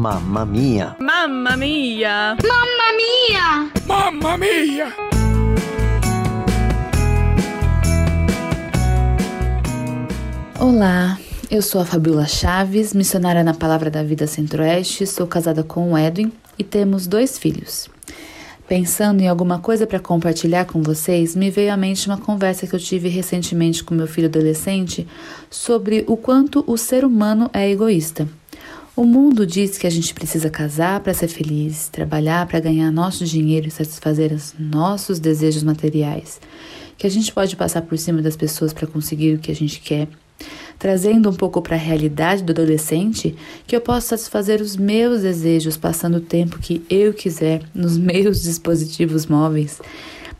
Mamma 0.00 0.46
mia! 0.46 0.96
Mamma 0.98 1.58
mia! 1.58 2.34
Mamma 2.42 2.86
mia! 2.96 3.70
Mamma 3.86 4.38
mia! 4.38 4.94
Olá, 10.58 11.18
eu 11.50 11.60
sou 11.60 11.82
a 11.82 11.84
Fabiola 11.84 12.26
Chaves, 12.26 12.94
missionária 12.94 13.44
na 13.44 13.52
Palavra 13.52 13.90
da 13.90 14.02
Vida 14.02 14.26
Centro-Oeste, 14.26 15.06
sou 15.06 15.26
casada 15.26 15.62
com 15.62 15.92
o 15.92 15.98
Edwin 15.98 16.32
e 16.58 16.64
temos 16.64 17.06
dois 17.06 17.38
filhos. 17.38 17.90
Pensando 18.66 19.20
em 19.20 19.28
alguma 19.28 19.58
coisa 19.58 19.86
para 19.86 20.00
compartilhar 20.00 20.64
com 20.64 20.80
vocês, 20.80 21.36
me 21.36 21.50
veio 21.50 21.74
à 21.74 21.76
mente 21.76 22.06
uma 22.06 22.16
conversa 22.16 22.66
que 22.66 22.74
eu 22.74 22.80
tive 22.80 23.10
recentemente 23.10 23.84
com 23.84 23.94
meu 23.94 24.06
filho 24.06 24.28
adolescente 24.28 25.06
sobre 25.50 26.06
o 26.08 26.16
quanto 26.16 26.64
o 26.66 26.78
ser 26.78 27.04
humano 27.04 27.50
é 27.52 27.70
egoísta. 27.70 28.26
O 28.96 29.04
mundo 29.04 29.46
diz 29.46 29.78
que 29.78 29.86
a 29.86 29.90
gente 29.90 30.12
precisa 30.12 30.50
casar 30.50 31.00
para 31.00 31.14
ser 31.14 31.28
feliz, 31.28 31.88
trabalhar 31.88 32.46
para 32.46 32.60
ganhar 32.60 32.90
nosso 32.90 33.24
dinheiro 33.24 33.68
e 33.68 33.70
satisfazer 33.70 34.32
os 34.32 34.54
nossos 34.58 35.18
desejos 35.18 35.62
materiais, 35.62 36.40
que 36.98 37.06
a 37.06 37.10
gente 37.10 37.32
pode 37.32 37.54
passar 37.56 37.82
por 37.82 37.96
cima 37.96 38.20
das 38.20 38.36
pessoas 38.36 38.72
para 38.72 38.86
conseguir 38.86 39.34
o 39.34 39.38
que 39.38 39.50
a 39.50 39.54
gente 39.54 39.80
quer 39.80 40.08
trazendo 40.78 41.28
um 41.28 41.34
pouco 41.34 41.60
para 41.60 41.76
a 41.76 41.78
realidade 41.78 42.42
do 42.42 42.52
adolescente, 42.52 43.36
que 43.66 43.76
eu 43.76 43.82
posso 43.82 44.08
satisfazer 44.08 44.62
os 44.62 44.76
meus 44.76 45.20
desejos 45.20 45.76
passando 45.76 46.16
o 46.16 46.22
tempo 46.22 46.58
que 46.58 46.82
eu 46.88 47.12
quiser 47.12 47.62
nos 47.74 47.96
meus 48.00 48.42
dispositivos 48.42 49.26
móveis. 49.26 49.78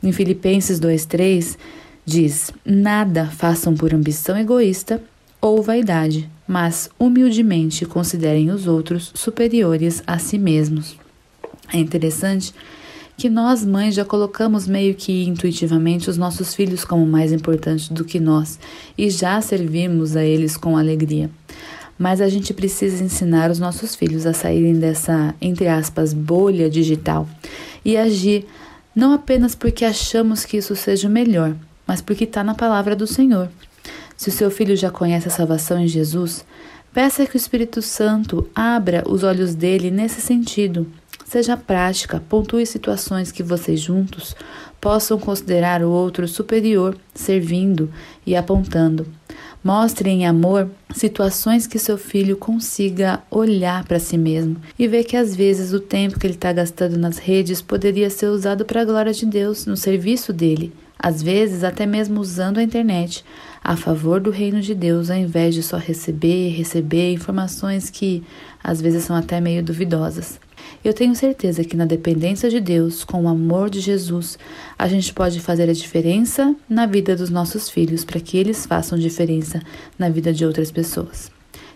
Em 0.00 0.12
Filipenses 0.12 0.78
2:3 0.78 1.58
diz: 2.06 2.52
"Nada 2.64 3.26
façam 3.26 3.74
por 3.74 3.92
ambição 3.92 4.38
egoísta 4.38 5.02
ou 5.48 5.62
vaidade, 5.62 6.28
mas 6.46 6.88
humildemente 6.98 7.84
considerem 7.86 8.50
os 8.50 8.66
outros 8.66 9.12
superiores 9.14 10.02
a 10.06 10.18
si 10.18 10.38
mesmos." 10.38 10.96
É 11.72 11.78
interessante 11.78 12.54
que 13.18 13.28
nós, 13.28 13.64
mães, 13.64 13.96
já 13.96 14.04
colocamos 14.04 14.68
meio 14.68 14.94
que 14.94 15.24
intuitivamente 15.24 16.08
os 16.08 16.16
nossos 16.16 16.54
filhos 16.54 16.84
como 16.84 17.04
mais 17.04 17.32
importantes 17.32 17.88
do 17.88 18.04
que 18.04 18.20
nós 18.20 18.60
e 18.96 19.10
já 19.10 19.40
servimos 19.40 20.14
a 20.14 20.24
eles 20.24 20.56
com 20.56 20.76
alegria. 20.76 21.28
Mas 21.98 22.20
a 22.20 22.28
gente 22.28 22.54
precisa 22.54 23.02
ensinar 23.02 23.50
os 23.50 23.58
nossos 23.58 23.96
filhos 23.96 24.24
a 24.24 24.32
saírem 24.32 24.78
dessa, 24.78 25.34
entre 25.40 25.66
aspas, 25.66 26.14
bolha 26.14 26.70
digital 26.70 27.28
e 27.84 27.96
agir 27.96 28.46
não 28.94 29.12
apenas 29.12 29.54
porque 29.54 29.84
achamos 29.84 30.44
que 30.44 30.56
isso 30.56 30.76
seja 30.76 31.08
o 31.08 31.10
melhor, 31.10 31.56
mas 31.84 32.00
porque 32.00 32.22
está 32.22 32.44
na 32.44 32.54
palavra 32.54 32.94
do 32.94 33.06
Senhor. 33.06 33.50
Se 34.18 34.28
o 34.28 34.32
seu 34.32 34.50
filho 34.50 34.76
já 34.76 34.90
conhece 34.90 35.28
a 35.28 35.30
salvação 35.30 35.80
em 35.80 35.88
Jesus, 35.88 36.44
peça 36.92 37.24
que 37.24 37.36
o 37.36 37.38
Espírito 37.38 37.80
Santo 37.80 38.46
abra 38.54 39.02
os 39.08 39.24
olhos 39.24 39.54
dele 39.54 39.90
nesse 39.90 40.20
sentido 40.20 40.86
Seja 41.28 41.58
prática, 41.58 42.22
pontue 42.26 42.64
situações 42.64 43.30
que 43.30 43.42
vocês 43.42 43.78
juntos 43.78 44.34
possam 44.80 45.18
considerar 45.18 45.82
o 45.82 45.90
outro 45.90 46.26
superior, 46.26 46.96
servindo 47.12 47.92
e 48.24 48.34
apontando. 48.34 49.06
Mostre 49.62 50.08
em 50.08 50.26
amor 50.26 50.70
situações 50.94 51.66
que 51.66 51.78
seu 51.78 51.98
filho 51.98 52.34
consiga 52.34 53.20
olhar 53.30 53.84
para 53.84 53.98
si 53.98 54.16
mesmo 54.16 54.56
e 54.78 54.88
ver 54.88 55.04
que 55.04 55.18
às 55.18 55.36
vezes 55.36 55.74
o 55.74 55.80
tempo 55.80 56.18
que 56.18 56.26
ele 56.26 56.32
está 56.32 56.50
gastando 56.50 56.96
nas 56.96 57.18
redes 57.18 57.60
poderia 57.60 58.08
ser 58.08 58.28
usado 58.28 58.64
para 58.64 58.80
a 58.80 58.84
glória 58.86 59.12
de 59.12 59.26
Deus, 59.26 59.66
no 59.66 59.76
serviço 59.76 60.32
dele. 60.32 60.72
Às 60.98 61.22
vezes, 61.22 61.62
até 61.62 61.86
mesmo 61.86 62.20
usando 62.20 62.58
a 62.58 62.62
internet 62.62 63.24
a 63.62 63.76
favor 63.76 64.20
do 64.20 64.30
reino 64.30 64.60
de 64.60 64.74
Deus, 64.74 65.10
ao 65.10 65.16
invés 65.16 65.54
de 65.54 65.62
só 65.62 65.76
receber 65.76 66.48
e 66.48 66.50
receber 66.50 67.12
informações 67.12 67.90
que 67.90 68.22
às 68.62 68.80
vezes 68.80 69.04
são 69.04 69.14
até 69.14 69.40
meio 69.40 69.62
duvidosas. 69.62 70.40
Eu 70.84 70.92
tenho 70.92 71.14
certeza 71.14 71.64
que 71.64 71.76
na 71.76 71.84
dependência 71.84 72.50
de 72.50 72.60
Deus, 72.60 73.04
com 73.04 73.24
o 73.24 73.28
amor 73.28 73.70
de 73.70 73.80
Jesus, 73.80 74.38
a 74.78 74.88
gente 74.88 75.12
pode 75.12 75.40
fazer 75.40 75.68
a 75.68 75.72
diferença 75.72 76.54
na 76.68 76.86
vida 76.86 77.16
dos 77.16 77.30
nossos 77.30 77.68
filhos 77.68 78.04
para 78.04 78.20
que 78.20 78.36
eles 78.36 78.66
façam 78.66 78.98
diferença 78.98 79.60
na 79.98 80.08
vida 80.08 80.32
de 80.32 80.44
outras 80.44 80.70
pessoas. 80.70 81.30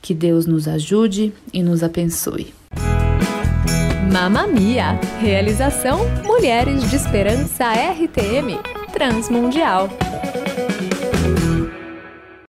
Que 0.00 0.14
Deus 0.14 0.46
nos 0.46 0.68
ajude 0.68 1.32
e 1.52 1.62
nos 1.62 1.82
abençoe. 1.82 2.52
Mamma 4.12 4.46
Mia! 4.46 4.98
Realização 5.20 6.00
Mulheres 6.24 6.88
de 6.88 6.96
Esperança 6.96 7.64
RTM 7.72 8.85
Transmundial. 8.96 9.90